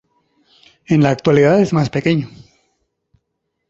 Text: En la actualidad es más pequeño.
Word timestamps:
En 0.87 1.03
la 1.03 1.11
actualidad 1.11 1.61
es 1.61 1.73
más 1.73 1.91
pequeño. 1.91 2.27